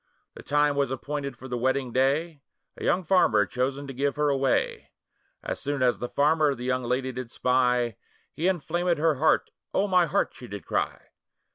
[0.33, 2.41] The time was appointed for the wedding day,
[2.75, 4.89] A young farmer chosen to give her away;
[5.43, 7.97] As soon as the farmer the young lady did spy,
[8.33, 11.09] He inflamèd her heart; 'O, my heart!' she did cry.